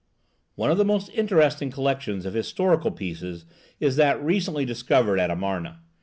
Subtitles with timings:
[0.55, 3.45] One of the most interesting collections of historical pieces
[3.79, 5.81] is that recently discovered at Amarna.